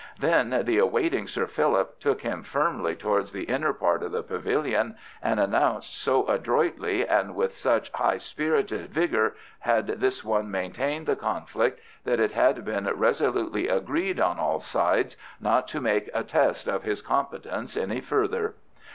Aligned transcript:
Then 0.19 0.63
the 0.65 0.79
awaiting 0.79 1.27
Sir 1.27 1.45
Philip 1.45 1.99
took 1.99 2.21
him 2.21 2.41
firmly 2.41 2.95
towards 2.95 3.31
the 3.33 3.43
inner 3.43 3.71
part 3.71 4.01
of 4.01 4.11
the 4.11 4.23
pavilion, 4.23 4.95
and 5.21 5.39
announced, 5.39 5.93
so 5.95 6.25
adroitly 6.27 7.07
and 7.07 7.35
with 7.35 7.55
such 7.55 7.91
high 7.91 8.17
spirited 8.17 8.89
vigour 8.89 9.35
had 9.59 9.85
this 9.85 10.23
one 10.23 10.49
maintained 10.49 11.05
the 11.05 11.15
conflict, 11.15 11.79
that 12.03 12.19
it 12.19 12.31
had 12.31 12.65
been 12.65 12.87
resolutely 12.95 13.67
agreed 13.67 14.19
on 14.19 14.39
all 14.39 14.59
sides 14.59 15.17
not 15.39 15.67
to 15.67 15.79
make 15.79 16.09
a 16.15 16.23
test 16.23 16.67
of 16.67 16.81
his 16.81 17.03
competence 17.03 17.77
any 17.77 18.01
further. 18.01 18.55